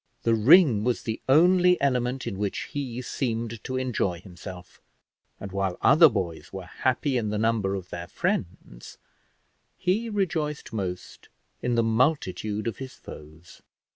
The 0.23 0.33
ring 0.33 0.83
was 0.83 1.03
the 1.03 1.21
only 1.29 1.79
element 1.79 2.25
in 2.25 2.39
which 2.39 2.69
he 2.71 3.03
seemed 3.03 3.63
to 3.63 3.77
enjoy 3.77 4.19
himself; 4.19 4.81
and 5.39 5.51
while 5.51 5.77
other 5.79 6.09
boys 6.09 6.51
were 6.51 6.65
happy 6.65 7.17
in 7.17 7.29
the 7.29 7.37
number 7.37 7.75
of 7.75 7.91
their 7.91 8.07
friends, 8.07 8.97
he 9.77 10.09
rejoiced 10.09 10.73
most 10.73 11.29
in 11.61 11.75
the 11.75 11.83
multitude 11.83 12.65
of 12.65 12.77
his 12.77 12.95
foes. 12.95 13.61